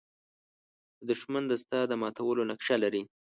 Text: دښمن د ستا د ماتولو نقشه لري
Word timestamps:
دښمن 1.09 1.43
د 1.47 1.53
ستا 1.63 1.79
د 1.87 1.93
ماتولو 2.01 2.41
نقشه 2.51 2.75
لري 2.83 3.01